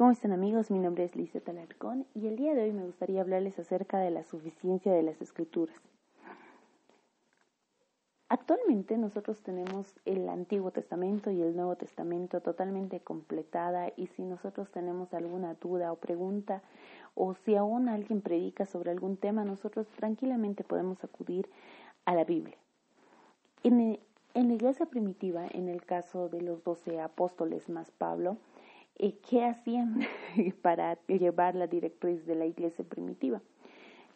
¿Cómo 0.00 0.12
están 0.12 0.32
amigos? 0.32 0.70
Mi 0.70 0.78
nombre 0.78 1.04
es 1.04 1.14
Lizeth 1.14 1.46
Alarcón 1.46 2.06
y 2.14 2.26
el 2.26 2.36
día 2.36 2.54
de 2.54 2.62
hoy 2.62 2.72
me 2.72 2.86
gustaría 2.86 3.20
hablarles 3.20 3.58
acerca 3.58 3.98
de 3.98 4.10
la 4.10 4.24
suficiencia 4.24 4.94
de 4.94 5.02
las 5.02 5.20
escrituras. 5.20 5.76
Actualmente 8.30 8.96
nosotros 8.96 9.42
tenemos 9.42 10.00
el 10.06 10.26
Antiguo 10.30 10.70
Testamento 10.70 11.30
y 11.30 11.42
el 11.42 11.54
Nuevo 11.54 11.76
Testamento 11.76 12.40
totalmente 12.40 13.00
completada 13.00 13.92
y 13.94 14.06
si 14.06 14.22
nosotros 14.22 14.70
tenemos 14.70 15.12
alguna 15.12 15.52
duda 15.52 15.92
o 15.92 15.96
pregunta 15.96 16.62
o 17.14 17.34
si 17.34 17.54
aún 17.54 17.90
alguien 17.90 18.22
predica 18.22 18.64
sobre 18.64 18.92
algún 18.92 19.18
tema, 19.18 19.44
nosotros 19.44 19.86
tranquilamente 19.88 20.64
podemos 20.64 21.04
acudir 21.04 21.50
a 22.06 22.14
la 22.14 22.24
Biblia. 22.24 22.56
En, 23.64 24.00
en 24.32 24.48
la 24.48 24.54
iglesia 24.54 24.86
primitiva, 24.86 25.46
en 25.50 25.68
el 25.68 25.84
caso 25.84 26.30
de 26.30 26.40
los 26.40 26.64
doce 26.64 27.02
apóstoles 27.02 27.68
más 27.68 27.90
Pablo, 27.90 28.38
¿qué 29.28 29.44
hacían 29.44 30.00
para 30.62 30.98
llevar 31.06 31.54
la 31.54 31.66
directriz 31.66 32.26
de 32.26 32.34
la 32.34 32.46
iglesia 32.46 32.84
primitiva? 32.84 33.40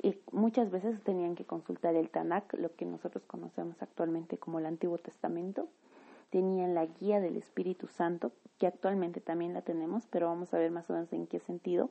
Y 0.03 0.19
muchas 0.33 0.71
veces 0.71 1.03
tenían 1.03 1.35
que 1.35 1.47
consultar 1.47 1.95
el 1.95 2.11
Tanakh, 2.11 2.53
lo 2.59 2.75
que 2.75 2.85
nosotros 2.85 3.25
conocemos 3.25 3.81
actualmente 3.81 4.37
como 4.37 4.59
el 4.59 4.67
Antiguo 4.67 4.99
Testamento. 4.99 5.69
Tenían 6.29 6.75
la 6.75 6.85
guía 6.85 7.21
del 7.21 7.37
Espíritu 7.37 7.87
Santo, 7.87 8.33
que 8.59 8.67
actualmente 8.67 9.23
también 9.23 9.55
la 9.55 9.63
tenemos, 9.63 10.07
pero 10.07 10.27
vamos 10.27 10.53
a 10.53 10.59
ver 10.59 10.71
más 10.71 10.91
o 10.91 10.93
menos 10.93 11.11
en 11.15 11.27
qué 11.27 11.41
sentido. 11.41 11.91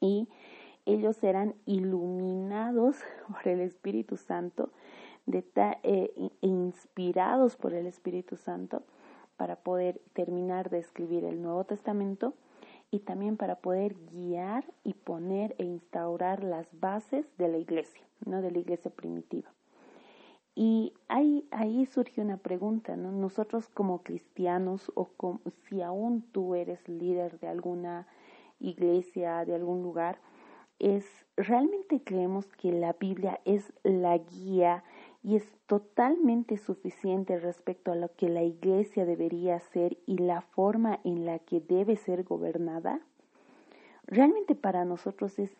Y 0.00 0.28
ellos 0.84 1.22
eran 1.24 1.54
iluminados 1.64 2.98
por 3.28 3.48
el 3.48 3.60
Espíritu 3.60 4.18
Santo 4.18 4.70
de 5.24 5.42
eh, 5.82 6.12
e 6.42 6.46
inspirados 6.46 7.56
por 7.56 7.72
el 7.72 7.86
Espíritu 7.86 8.36
Santo 8.36 8.82
para 9.36 9.56
poder 9.56 10.00
terminar 10.12 10.70
de 10.70 10.78
escribir 10.78 11.24
el 11.24 11.42
Nuevo 11.42 11.64
Testamento 11.64 12.34
y 12.90 13.00
también 13.00 13.36
para 13.36 13.56
poder 13.56 13.96
guiar 14.12 14.64
y 14.84 14.94
poner 14.94 15.54
e 15.58 15.64
instaurar 15.64 16.44
las 16.44 16.68
bases 16.78 17.26
de 17.38 17.48
la 17.48 17.58
iglesia, 17.58 18.04
¿no? 18.24 18.40
de 18.42 18.50
la 18.50 18.58
iglesia 18.58 18.90
primitiva. 18.90 19.50
Y 20.54 20.92
ahí, 21.08 21.48
ahí 21.50 21.84
surge 21.86 22.20
una 22.20 22.36
pregunta, 22.36 22.96
¿no? 22.96 23.10
Nosotros 23.10 23.68
como 23.68 24.04
cristianos 24.04 24.92
o 24.94 25.10
si 25.68 25.82
aún 25.82 26.22
tú 26.30 26.54
eres 26.54 26.88
líder 26.88 27.40
de 27.40 27.48
alguna 27.48 28.06
iglesia, 28.60 29.44
de 29.44 29.56
algún 29.56 29.82
lugar, 29.82 30.20
es 30.78 31.04
realmente 31.36 32.02
creemos 32.04 32.46
que 32.52 32.70
la 32.70 32.92
Biblia 32.92 33.40
es 33.44 33.72
la 33.82 34.18
guía 34.18 34.84
y 35.24 35.36
es 35.36 35.50
totalmente 35.66 36.58
suficiente 36.58 37.40
respecto 37.40 37.90
a 37.90 37.96
lo 37.96 38.12
que 38.14 38.28
la 38.28 38.42
Iglesia 38.42 39.06
debería 39.06 39.58
ser 39.58 39.96
y 40.04 40.18
la 40.18 40.42
forma 40.42 41.00
en 41.02 41.24
la 41.24 41.38
que 41.38 41.60
debe 41.60 41.96
ser 41.96 42.24
gobernada? 42.24 43.00
Realmente 44.06 44.54
para 44.54 44.84
nosotros 44.84 45.38
es, 45.38 45.50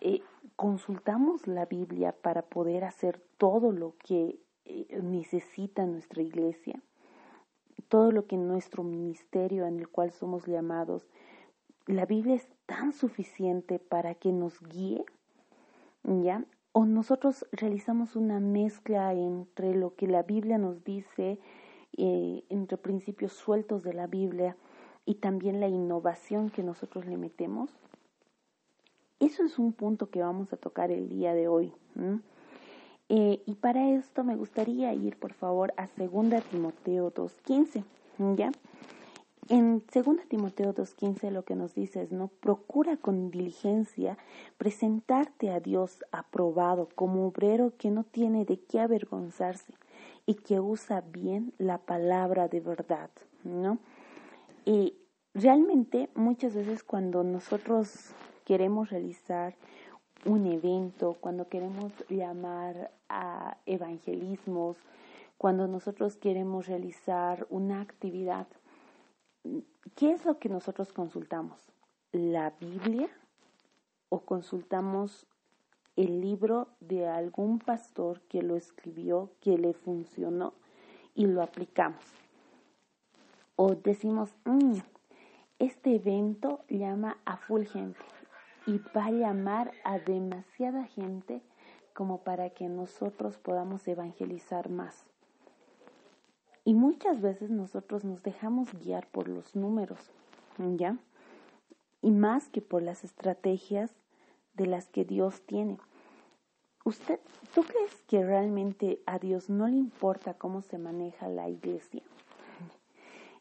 eh, 0.00 0.20
consultamos 0.56 1.46
la 1.46 1.64
Biblia 1.64 2.12
para 2.12 2.42
poder 2.42 2.82
hacer 2.82 3.22
todo 3.38 3.70
lo 3.70 3.94
que 4.04 4.40
eh, 4.64 5.00
necesita 5.00 5.86
nuestra 5.86 6.20
Iglesia, 6.20 6.80
todo 7.88 8.10
lo 8.10 8.26
que 8.26 8.36
nuestro 8.36 8.82
ministerio 8.82 9.64
en 9.66 9.78
el 9.78 9.88
cual 9.88 10.10
somos 10.10 10.46
llamados, 10.46 11.06
la 11.86 12.04
Biblia 12.04 12.34
es 12.34 12.48
tan 12.66 12.92
suficiente 12.92 13.78
para 13.78 14.16
que 14.16 14.32
nos 14.32 14.60
guíe, 14.60 15.04
¿ya? 16.02 16.44
O 16.74 16.86
nosotros 16.86 17.46
realizamos 17.52 18.16
una 18.16 18.40
mezcla 18.40 19.14
entre 19.14 19.76
lo 19.76 19.94
que 19.94 20.08
la 20.08 20.24
Biblia 20.24 20.58
nos 20.58 20.82
dice, 20.82 21.38
eh, 21.96 22.42
entre 22.48 22.76
principios 22.76 23.32
sueltos 23.32 23.84
de 23.84 23.94
la 23.94 24.08
Biblia 24.08 24.56
y 25.06 25.14
también 25.14 25.60
la 25.60 25.68
innovación 25.68 26.50
que 26.50 26.64
nosotros 26.64 27.06
le 27.06 27.16
metemos. 27.16 27.70
Eso 29.20 29.44
es 29.44 29.60
un 29.60 29.72
punto 29.72 30.10
que 30.10 30.20
vamos 30.20 30.52
a 30.52 30.56
tocar 30.56 30.90
el 30.90 31.08
día 31.08 31.32
de 31.32 31.46
hoy. 31.46 31.72
Eh, 33.08 33.40
y 33.46 33.54
para 33.54 33.90
esto 33.90 34.24
me 34.24 34.34
gustaría 34.34 34.92
ir, 34.94 35.16
por 35.16 35.32
favor, 35.32 35.72
a 35.76 35.86
2 35.96 36.42
Timoteo 36.50 37.14
2.15. 37.14 37.84
¿Ya? 38.36 38.50
En 39.48 39.84
2 39.92 40.28
Timoteo 40.28 40.74
2.15 40.74 41.30
lo 41.30 41.44
que 41.44 41.54
nos 41.54 41.74
dice 41.74 42.02
es, 42.02 42.12
¿no? 42.12 42.28
Procura 42.28 42.96
con 42.96 43.30
diligencia 43.30 44.16
presentarte 44.56 45.50
a 45.50 45.60
Dios 45.60 46.02
aprobado 46.12 46.88
como 46.94 47.26
obrero 47.26 47.74
que 47.76 47.90
no 47.90 48.04
tiene 48.04 48.46
de 48.46 48.58
qué 48.60 48.80
avergonzarse 48.80 49.74
y 50.24 50.34
que 50.34 50.60
usa 50.60 51.02
bien 51.02 51.52
la 51.58 51.76
palabra 51.76 52.48
de 52.48 52.60
verdad, 52.60 53.10
¿no? 53.42 53.78
Y 54.64 54.94
realmente 55.34 56.08
muchas 56.14 56.54
veces 56.54 56.82
cuando 56.82 57.22
nosotros 57.22 58.14
queremos 58.46 58.88
realizar 58.88 59.56
un 60.24 60.46
evento, 60.46 61.18
cuando 61.20 61.48
queremos 61.48 61.92
llamar 62.08 62.92
a 63.10 63.58
evangelismos, 63.66 64.78
cuando 65.36 65.68
nosotros 65.68 66.16
queremos 66.16 66.66
realizar 66.66 67.46
una 67.50 67.82
actividad, 67.82 68.46
¿qué 69.94 70.12
es 70.12 70.24
lo 70.24 70.38
que 70.38 70.48
nosotros 70.48 70.92
consultamos? 70.92 71.58
¿La 72.12 72.50
Biblia 72.60 73.08
o 74.08 74.20
consultamos 74.20 75.26
el 75.96 76.20
libro 76.20 76.68
de 76.80 77.06
algún 77.06 77.58
pastor 77.58 78.20
que 78.22 78.42
lo 78.42 78.56
escribió, 78.56 79.30
que 79.40 79.58
le 79.58 79.74
funcionó 79.74 80.54
y 81.14 81.26
lo 81.26 81.42
aplicamos? 81.42 82.04
O 83.56 83.74
decimos, 83.74 84.34
mm, 84.44 84.78
este 85.58 85.94
evento 85.94 86.64
llama 86.68 87.18
a 87.24 87.36
full 87.36 87.64
gente 87.64 88.00
y 88.66 88.78
va 88.96 89.06
a 89.06 89.10
llamar 89.10 89.72
a 89.84 89.98
demasiada 89.98 90.84
gente 90.84 91.42
como 91.92 92.24
para 92.24 92.50
que 92.50 92.68
nosotros 92.68 93.38
podamos 93.38 93.86
evangelizar 93.86 94.68
más. 94.68 95.06
Y 96.64 96.74
muchas 96.74 97.20
veces 97.20 97.50
nosotros 97.50 98.04
nos 98.04 98.22
dejamos 98.22 98.68
guiar 98.80 99.06
por 99.08 99.28
los 99.28 99.54
números, 99.54 99.98
¿ya? 100.76 100.96
Y 102.00 102.10
más 102.10 102.48
que 102.48 102.62
por 102.62 102.82
las 102.82 103.04
estrategias 103.04 103.90
de 104.54 104.66
las 104.66 104.88
que 104.88 105.04
Dios 105.04 105.42
tiene. 105.42 105.78
¿Usted, 106.84 107.20
tú 107.54 107.62
crees 107.62 107.94
que 108.06 108.24
realmente 108.24 109.00
a 109.06 109.18
Dios 109.18 109.50
no 109.50 109.68
le 109.68 109.76
importa 109.76 110.34
cómo 110.34 110.62
se 110.62 110.78
maneja 110.78 111.28
la 111.28 111.48
iglesia? 111.48 112.02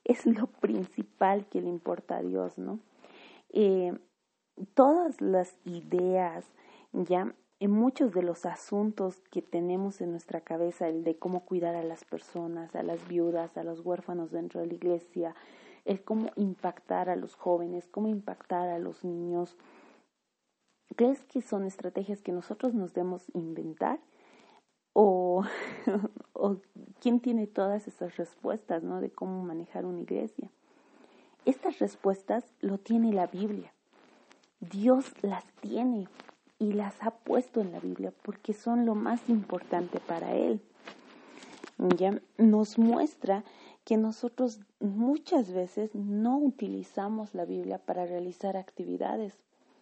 Es 0.05 0.25
lo 0.25 0.47
principal 0.47 1.45
que 1.47 1.61
le 1.61 1.69
importa 1.69 2.17
a 2.17 2.21
Dios, 2.21 2.57
¿no? 2.57 2.79
Eh, 3.49 3.97
todas 4.73 5.21
las 5.21 5.55
ideas, 5.65 6.45
ya 6.91 7.33
en 7.63 7.71
muchos 7.71 8.13
de 8.13 8.23
los 8.23 8.45
asuntos 8.45 9.21
que 9.31 9.41
tenemos 9.41 10.01
en 10.01 10.11
nuestra 10.11 10.41
cabeza, 10.41 10.89
el 10.89 11.05
de 11.05 11.15
cómo 11.15 11.45
cuidar 11.45 11.75
a 11.75 11.83
las 11.83 12.03
personas, 12.03 12.75
a 12.75 12.83
las 12.83 13.07
viudas, 13.07 13.55
a 13.55 13.63
los 13.63 13.79
huérfanos 13.79 14.31
dentro 14.31 14.59
de 14.59 14.67
la 14.67 14.73
iglesia, 14.73 15.33
el 15.85 16.03
cómo 16.03 16.29
impactar 16.35 17.09
a 17.09 17.15
los 17.15 17.35
jóvenes, 17.35 17.87
cómo 17.87 18.09
impactar 18.09 18.67
a 18.67 18.79
los 18.79 19.05
niños, 19.05 19.55
¿crees 20.97 21.23
que 21.23 21.41
son 21.41 21.63
estrategias 21.63 22.21
que 22.21 22.33
nosotros 22.33 22.73
nos 22.73 22.93
debemos 22.93 23.31
inventar? 23.33 24.01
¿O, 24.91 25.45
o 26.33 26.57
quién 26.99 27.21
tiene 27.21 27.47
todas 27.47 27.87
esas 27.87 28.17
respuestas 28.17 28.83
¿no? 28.83 28.99
de 28.99 29.09
cómo 29.09 29.41
manejar 29.41 29.85
una 29.85 30.01
iglesia? 30.01 30.51
Estas 31.45 31.79
respuestas 31.79 32.43
lo 32.59 32.77
tiene 32.77 33.13
la 33.13 33.27
Biblia. 33.27 33.71
Dios 34.59 35.13
las 35.21 35.45
tiene 35.61 36.09
y 36.59 36.73
las 36.73 37.01
ha 37.03 37.11
puesto 37.11 37.61
en 37.61 37.71
la 37.71 37.79
Biblia 37.79 38.13
porque 38.23 38.53
son 38.53 38.85
lo 38.85 38.95
más 38.95 39.29
importante 39.29 39.99
para 39.99 40.33
Él. 40.33 40.61
Ya 41.97 42.21
nos 42.37 42.77
muestra 42.77 43.43
que 43.83 43.97
nosotros 43.97 44.61
muchas 44.79 45.51
veces 45.51 45.93
no 45.93 46.37
utilizamos 46.37 47.33
la 47.33 47.45
Biblia 47.45 47.79
para 47.79 48.05
realizar 48.05 48.55
actividades, 48.55 49.33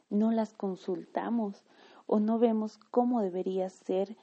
no 0.09 0.31
las 0.31 0.53
consultamos 0.53 1.63
o 2.07 2.19
no 2.19 2.39
vemos 2.39 2.79
cómo 2.89 3.21
debería 3.21 3.69
ser, 3.69 4.17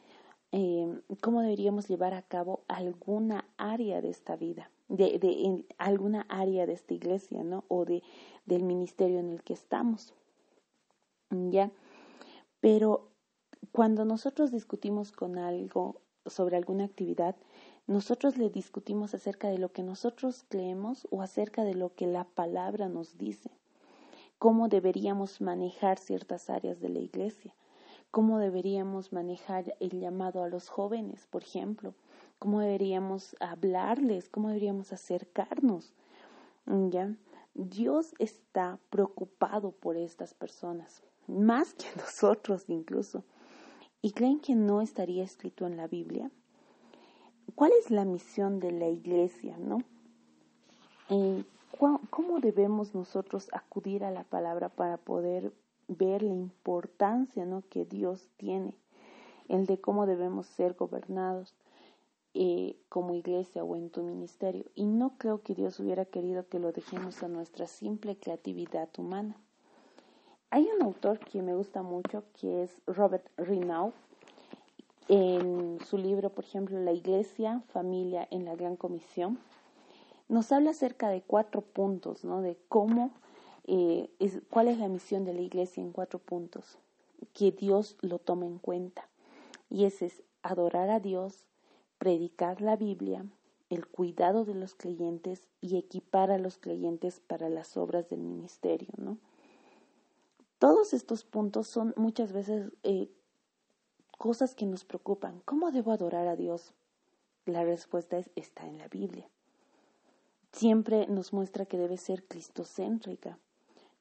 eh, 0.52 1.00
cómo 1.20 1.42
deberíamos 1.42 1.88
llevar 1.88 2.14
a 2.14 2.22
cabo 2.22 2.62
alguna 2.66 3.44
área 3.56 4.00
de 4.00 4.10
esta 4.10 4.36
vida, 4.36 4.70
de, 4.88 5.18
de 5.18 5.64
alguna 5.78 6.26
área 6.28 6.66
de 6.66 6.72
esta 6.72 6.94
iglesia, 6.94 7.44
¿no? 7.44 7.64
O 7.68 7.84
de, 7.84 8.02
del 8.46 8.64
ministerio 8.64 9.20
en 9.20 9.30
el 9.30 9.42
que 9.42 9.52
estamos. 9.52 10.12
Ya 11.30 11.70
pero 12.60 13.10
cuando 13.72 14.04
nosotros 14.04 14.50
discutimos 14.50 15.12
con 15.12 15.38
algo 15.38 16.00
sobre 16.26 16.56
alguna 16.56 16.84
actividad, 16.84 17.36
nosotros 17.86 18.36
le 18.36 18.50
discutimos 18.50 19.14
acerca 19.14 19.48
de 19.48 19.58
lo 19.58 19.72
que 19.72 19.82
nosotros 19.82 20.44
creemos 20.48 21.08
o 21.10 21.22
acerca 21.22 21.64
de 21.64 21.74
lo 21.74 21.94
que 21.94 22.06
la 22.06 22.24
palabra 22.24 22.88
nos 22.88 23.16
dice, 23.16 23.50
cómo 24.38 24.68
deberíamos 24.68 25.40
manejar 25.40 25.98
ciertas 25.98 26.50
áreas 26.50 26.80
de 26.80 26.90
la 26.90 26.98
iglesia, 26.98 27.54
cómo 28.10 28.38
deberíamos 28.38 29.12
manejar 29.12 29.74
el 29.80 30.00
llamado 30.00 30.42
a 30.42 30.48
los 30.48 30.68
jóvenes, 30.68 31.26
por 31.26 31.42
ejemplo, 31.42 31.94
cómo 32.38 32.60
deberíamos 32.60 33.36
hablarles, 33.40 34.28
cómo 34.28 34.48
deberíamos 34.48 34.92
acercarnos, 34.92 35.92
¿ya? 36.66 37.14
Dios 37.54 38.14
está 38.18 38.78
preocupado 38.90 39.72
por 39.72 39.96
estas 39.96 40.34
personas, 40.34 41.02
más 41.28 41.74
que 41.74 41.86
nosotros 41.96 42.64
incluso. 42.68 43.24
¿Y 44.00 44.12
creen 44.12 44.40
que 44.40 44.54
no 44.54 44.80
estaría 44.80 45.24
escrito 45.24 45.66
en 45.66 45.76
la 45.76 45.86
Biblia? 45.86 46.30
¿Cuál 47.54 47.72
es 47.78 47.90
la 47.90 48.04
misión 48.04 48.60
de 48.60 48.72
la 48.72 48.88
iglesia, 48.88 49.56
no? 49.58 49.78
Eh, 51.10 51.44
¿Cómo 52.10 52.40
debemos 52.40 52.94
nosotros 52.94 53.48
acudir 53.52 54.04
a 54.04 54.10
la 54.10 54.24
palabra 54.24 54.68
para 54.68 54.96
poder 54.96 55.52
ver 55.86 56.22
la 56.22 56.34
importancia 56.34 57.46
¿no? 57.46 57.62
que 57.70 57.84
Dios 57.84 58.28
tiene, 58.36 58.76
el 59.48 59.66
de 59.66 59.80
cómo 59.80 60.06
debemos 60.06 60.46
ser 60.46 60.74
gobernados 60.74 61.54
eh, 62.34 62.76
como 62.88 63.14
iglesia 63.14 63.62
o 63.62 63.76
en 63.76 63.90
tu 63.90 64.02
ministerio? 64.02 64.64
Y 64.74 64.86
no 64.86 65.16
creo 65.18 65.42
que 65.42 65.54
Dios 65.54 65.78
hubiera 65.78 66.04
querido 66.04 66.48
que 66.48 66.58
lo 66.58 66.72
dejemos 66.72 67.22
a 67.22 67.28
nuestra 67.28 67.66
simple 67.66 68.18
creatividad 68.18 68.88
humana. 68.98 69.36
Hay 70.50 70.66
un 70.74 70.82
autor 70.82 71.18
que 71.18 71.42
me 71.42 71.54
gusta 71.54 71.82
mucho 71.82 72.24
que 72.40 72.62
es 72.62 72.80
Robert 72.86 73.26
Renaud. 73.36 73.92
En 75.08 75.78
su 75.84 75.98
libro, 75.98 76.30
por 76.30 76.44
ejemplo, 76.44 76.80
La 76.80 76.92
Iglesia, 76.92 77.62
Familia 77.68 78.26
en 78.30 78.46
la 78.46 78.56
Gran 78.56 78.76
Comisión, 78.76 79.38
nos 80.28 80.50
habla 80.50 80.70
acerca 80.70 81.10
de 81.10 81.20
cuatro 81.20 81.60
puntos, 81.60 82.24
¿no? 82.24 82.40
De 82.40 82.56
cómo, 82.68 83.10
eh, 83.66 84.10
es, 84.20 84.40
cuál 84.48 84.68
es 84.68 84.78
la 84.78 84.88
misión 84.88 85.24
de 85.24 85.34
la 85.34 85.40
iglesia 85.40 85.82
en 85.82 85.92
cuatro 85.92 86.18
puntos, 86.18 86.78
que 87.34 87.52
Dios 87.52 87.96
lo 88.00 88.18
tome 88.18 88.46
en 88.46 88.58
cuenta. 88.58 89.06
Y 89.70 89.84
ese 89.84 90.06
es 90.06 90.22
adorar 90.42 90.88
a 90.88 91.00
Dios, 91.00 91.44
predicar 91.98 92.60
la 92.62 92.76
Biblia, 92.76 93.24
el 93.68 93.86
cuidado 93.86 94.44
de 94.46 94.54
los 94.54 94.74
creyentes 94.74 95.46
y 95.60 95.76
equipar 95.76 96.30
a 96.30 96.38
los 96.38 96.56
creyentes 96.56 97.20
para 97.20 97.50
las 97.50 97.76
obras 97.76 98.08
del 98.08 98.20
ministerio, 98.20 98.88
¿no? 98.96 99.18
Todos 100.68 100.92
estos 100.92 101.24
puntos 101.24 101.66
son 101.66 101.94
muchas 101.96 102.32
veces 102.32 102.72
eh, 102.82 103.10
cosas 104.18 104.54
que 104.54 104.66
nos 104.66 104.84
preocupan. 104.84 105.40
¿Cómo 105.46 105.70
debo 105.70 105.92
adorar 105.92 106.26
a 106.28 106.36
Dios? 106.36 106.74
La 107.46 107.64
respuesta 107.64 108.18
es, 108.18 108.30
está 108.36 108.66
en 108.66 108.78
la 108.78 108.88
Biblia 108.88 109.28
siempre 110.52 111.06
nos 111.06 111.32
muestra 111.32 111.66
que 111.66 111.78
debe 111.78 111.96
ser 111.96 112.24
cristocéntrica. 112.24 113.38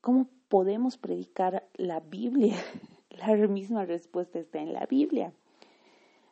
¿Cómo 0.02 0.28
podemos 0.48 0.98
predicar 0.98 1.68
la 1.76 2.00
Biblia? 2.00 2.56
La 3.10 3.36
misma 3.48 3.84
respuesta 3.84 4.38
está 4.38 4.60
en 4.60 4.74
la 4.74 4.86
Biblia. 4.86 5.34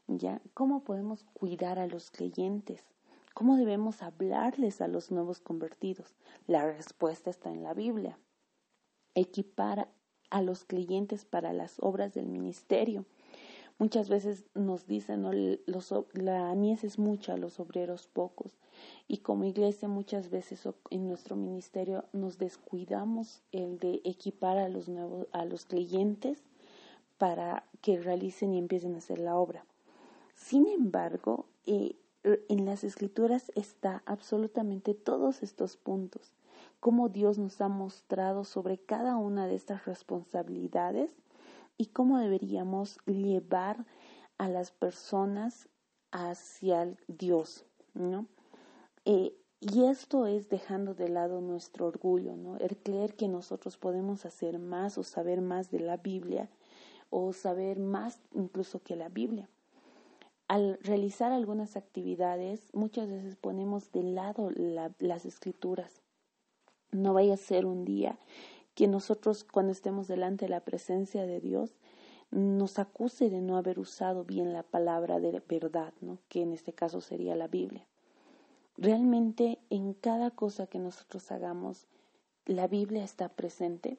¿Ya? 0.08 0.40
¿Cómo 0.54 0.84
podemos 0.84 1.24
cuidar 1.34 1.80
a 1.80 1.88
los 1.88 2.12
creyentes? 2.12 2.84
¿Cómo 3.34 3.58
debemos 3.58 4.04
hablarles 4.04 4.82
a 4.82 4.88
los 4.88 5.10
nuevos 5.10 5.42
convertidos? 5.42 6.16
La 6.46 6.64
respuesta 6.64 7.32
está 7.32 7.50
en 7.50 7.64
la 7.64 7.74
Biblia. 7.74 8.20
Equipar 9.16 9.90
a 10.30 10.42
los 10.42 10.64
creyentes 10.64 11.26
para 11.26 11.54
las 11.54 11.76
obras 11.80 12.14
del 12.14 12.28
ministerio. 12.28 13.06
Muchas 13.78 14.08
veces 14.08 14.46
nos 14.54 14.88
dicen, 14.88 15.22
¿no? 15.22 15.32
Los, 15.66 15.94
la 16.14 16.56
mies 16.56 16.84
es 16.86 16.98
mucha, 16.98 17.36
los 17.36 17.60
obreros 17.60 18.08
pocos. 18.08 18.54
Y 19.08 19.18
como 19.18 19.44
iglesia 19.44 19.88
muchas 19.88 20.30
veces 20.30 20.68
en 20.90 21.08
nuestro 21.08 21.36
ministerio 21.36 22.06
nos 22.14 22.38
descuidamos 22.38 23.42
el 23.52 23.80
de 23.80 24.02
equipar 24.06 24.58
a 24.58 24.70
los 24.70 24.88
nuevos, 24.88 25.28
a 25.32 25.44
los 25.46 25.66
creyentes 25.66 26.42
para 27.18 27.66
que 27.82 28.00
realicen 28.00 28.54
y 28.54 28.60
empiecen 28.60 28.96
a 28.96 29.00
hacer 29.00 29.20
la 29.20 29.36
obra. 29.36 29.66
Sin 30.34 30.68
embargo, 30.68 31.46
eh, 31.66 31.96
en 32.50 32.66
las 32.66 32.84
escrituras 32.84 33.52
está 33.56 34.04
absolutamente 34.06 34.94
todos 34.94 35.44
estos 35.44 35.78
puntos, 35.78 36.34
cómo 36.86 37.10
Dios 37.10 37.40
nos 37.40 37.62
ha 37.62 37.68
mostrado 37.68 38.44
sobre 38.44 38.78
cada 38.78 39.18
una 39.18 39.48
de 39.48 39.56
estas 39.56 39.86
responsabilidades 39.86 41.10
y 41.78 41.88
cómo 41.88 42.20
deberíamos 42.20 43.00
llevar 43.08 43.88
a 44.38 44.50
las 44.50 44.70
personas 44.70 45.68
hacia 46.12 46.96
Dios, 47.08 47.66
¿no? 47.96 48.28
Eh, 49.04 49.36
y 49.60 49.86
esto 49.86 50.28
es 50.28 50.48
dejando 50.48 50.94
de 50.94 51.10
lado 51.10 51.42
nuestro 51.42 51.88
orgullo, 51.88 52.36
¿no? 52.36 52.58
El 52.58 52.78
creer 52.78 53.16
que 53.16 53.30
nosotros 53.30 53.78
podemos 53.78 54.24
hacer 54.28 54.60
más 54.60 55.00
o 55.00 55.04
saber 55.04 55.42
más 55.42 55.72
de 55.72 55.80
la 55.80 55.98
Biblia 55.98 56.52
o 57.10 57.34
saber 57.34 57.80
más 57.80 58.20
incluso 58.36 58.84
que 58.84 58.96
la 58.96 59.10
Biblia. 59.10 59.50
Al 60.48 60.78
realizar 60.84 61.32
algunas 61.32 61.78
actividades, 61.78 62.70
muchas 62.74 63.10
veces 63.10 63.38
ponemos 63.38 63.92
de 63.92 64.04
lado 64.04 64.52
las 65.00 65.26
escrituras. 65.26 66.05
No 66.92 67.14
vaya 67.14 67.34
a 67.34 67.38
ser 67.38 67.66
un 67.66 67.86
día 67.86 68.18
que 68.76 68.88
nosotros 68.88 69.44
cuando 69.44 69.72
estemos 69.72 70.08
delante 70.08 70.46
de 70.46 70.50
la 70.50 70.60
presencia 70.60 71.26
de 71.26 71.40
Dios 71.40 71.76
nos 72.32 72.80
acuse 72.80 73.30
de 73.30 73.42
no 73.42 73.58
haber 73.58 73.80
usado 73.80 74.26
bien 74.26 74.52
la 74.52 74.64
palabra 74.64 75.20
de 75.20 75.42
verdad, 75.48 75.94
¿no? 76.02 76.20
que 76.28 76.42
en 76.42 76.52
este 76.52 76.74
caso 76.74 77.00
sería 77.00 77.36
la 77.36 77.48
Biblia. 77.48 77.86
Realmente 78.78 79.60
en 79.70 79.94
cada 79.94 80.32
cosa 80.32 80.68
que 80.68 80.80
nosotros 80.80 81.32
hagamos, 81.32 81.88
la 82.46 82.68
Biblia 82.68 83.04
está 83.04 83.30
presente. 83.30 83.98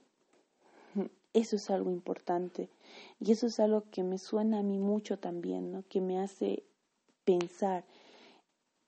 Eso 1.33 1.57
es 1.57 1.71
algo 1.71 1.91
importante 1.91 2.71
y 3.21 3.33
eso 3.33 3.47
es 3.47 3.61
algo 3.61 3.85
que 3.91 4.03
me 4.03 4.19
suena 4.19 4.61
a 4.61 4.63
mí 4.63 4.79
mucho 4.79 5.19
también, 5.19 5.71
¿no? 5.71 5.85
que 5.89 6.01
me 6.01 6.19
hace 6.19 6.65
pensar, 7.25 7.85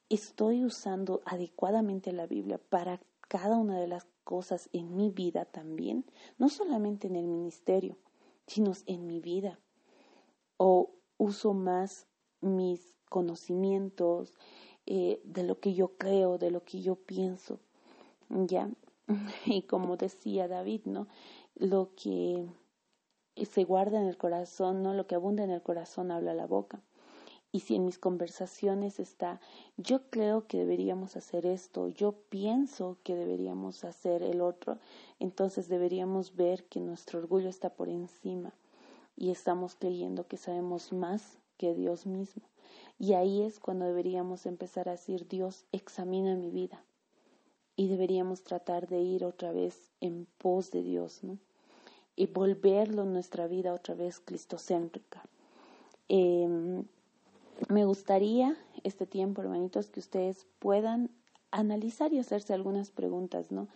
¿estoy 0.09 0.65
usando 0.65 1.21
adecuadamente 1.27 2.13
la 2.13 2.27
Biblia 2.27 2.59
para 2.71 3.01
cada 3.29 3.57
una 3.57 3.79
de 3.79 3.87
las 3.87 4.07
cosas 4.25 4.69
en 4.73 4.97
mi 4.97 5.11
vida 5.11 5.45
también, 5.45 6.05
no 6.39 6.49
solamente 6.49 7.07
en 7.07 7.17
el 7.17 7.27
ministerio, 7.27 7.97
sino 8.47 8.73
en 8.87 9.07
mi 9.07 9.21
vida. 9.21 9.59
O 10.57 10.91
uso 11.19 11.55
más 11.55 12.07
mis 12.41 12.97
conocimientos 13.09 14.35
eh, 14.87 15.21
de 15.25 15.45
lo 15.45 15.61
que 15.61 15.75
yo 15.75 15.97
creo, 15.97 16.39
de 16.39 16.51
lo 16.51 16.65
que 16.65 16.81
yo 16.81 16.97
pienso. 16.97 17.61
¿Ya? 18.29 18.71
Y 19.47 19.63
como 19.63 19.97
decía 19.97 20.49
David, 20.49 20.83
¿no? 20.85 21.07
Lo 21.55 21.95
que 21.95 22.47
se 23.37 23.65
guarda 23.65 24.01
en 24.01 24.07
el 24.07 24.19
corazón, 24.19 24.83
¿no? 24.83 24.95
Lo 24.95 25.07
que 25.07 25.15
abunda 25.15 25.45
en 25.45 25.51
el 25.51 25.63
corazón 25.63 26.11
habla 26.11 26.35
la 26.35 26.47
boca 26.47 26.83
y 27.51 27.61
si 27.61 27.77
en 27.77 27.87
mis 27.87 27.99
conversaciones 27.99 29.01
está, 29.01 29.41
yo 29.77 30.03
creo 30.11 30.47
que 30.47 30.59
deberíamos 30.59 31.17
hacer 31.17 31.47
esto, 31.47 31.89
yo 31.89 32.13
pienso 32.29 32.99
que 33.03 33.15
deberíamos 33.15 33.85
hacer 33.85 34.23
el 34.23 34.41
otro, 34.43 34.79
entonces 35.19 35.69
deberíamos 35.69 36.37
ver 36.37 36.65
que 36.65 36.81
nuestro 36.81 37.19
orgullo 37.19 37.49
está 37.49 37.71
por 37.71 37.89
encima 37.89 38.53
y 39.17 39.31
estamos 39.31 39.75
creyendo 39.75 40.27
que 40.27 40.37
sabemos 40.37 40.93
más 40.93 41.39
que 41.57 41.75
Dios 41.75 42.07
mismo. 42.07 42.43
Y 42.99 43.15
ahí 43.15 43.43
es 43.43 43.61
cuando 43.61 43.87
deberíamos 43.87 44.45
empezar 44.45 44.89
a 44.89 44.93
decir, 44.93 45.27
Dios, 45.29 45.65
examina 45.73 46.35
mi 46.35 46.51
vida. 46.51 46.85
Y 47.77 47.89
deberíamos 47.89 48.43
tratar 48.43 48.89
de 48.89 49.01
ir 49.01 49.25
otra 49.25 49.53
vez 49.53 49.91
en 50.01 50.27
pos 50.39 50.71
de 50.73 50.83
Dios, 50.83 51.23
¿no? 51.23 51.39
Y 52.17 52.27
volverlo 52.27 53.05
nuestra 53.05 53.47
vida 53.47 53.73
otra 53.73 53.95
vez 53.95 54.19
cristocéntrica. 54.19 55.23
Eh, 56.09 56.83
me 57.69 57.85
gustaría 57.85 58.57
este 58.85 59.07
tiempo, 59.07 59.43
hermanitos, 59.43 59.91
que 59.91 60.01
ustedes 60.01 60.47
puedan 60.59 61.11
analizar 61.51 62.13
y 62.13 62.19
hacerse 62.19 62.55
algunas 62.55 62.91
preguntas, 62.91 63.51
¿no? 63.51 63.69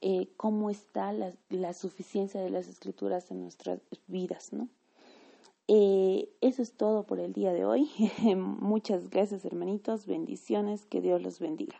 Eh, 0.00 0.28
¿Cómo 0.36 0.70
está 0.70 1.12
la, 1.12 1.72
suficiencia 1.72 2.40
de 2.42 2.50
las 2.50 2.68
escrituras 2.68 3.30
en 3.30 3.40
nuestras 3.40 3.80
vidas, 4.06 4.52
¿no? 4.52 4.68
Eh, 5.66 6.28
eso 6.42 6.60
es 6.60 6.74
todo 6.74 7.04
por 7.04 7.20
el 7.20 7.32
día 7.32 7.52
de 7.54 7.64
hoy. 7.64 7.88
Muchas 8.36 9.08
gracias, 9.08 9.44
hermanitos. 9.46 10.06
Bendiciones. 10.06 10.84
Que 10.84 11.00
Dios 11.00 11.22
los 11.22 11.38
bendiga. 11.38 11.72